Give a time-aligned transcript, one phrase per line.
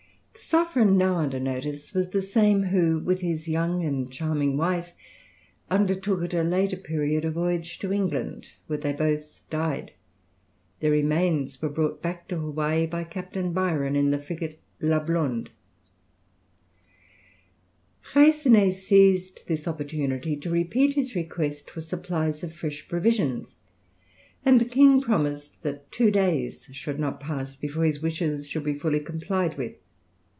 [0.33, 4.91] The sovereign now under notice was the same, who, with his young and charming wife,
[5.69, 9.91] undertook at a later period a voyage to England, where they both died.
[10.79, 15.51] Their remains were brought back to Hawaï by Captain Byron in the frigate La Blonde.
[18.01, 23.55] Freycinet seized this opportunity to repeat his request for supplies of fresh provisions,
[24.43, 28.73] and the king promised that two days should not pass before his wishes should be
[28.73, 29.75] fully complied with.